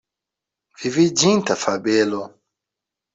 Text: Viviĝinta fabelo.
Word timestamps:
Viviĝinta 0.83 1.57
fabelo. 1.65 2.23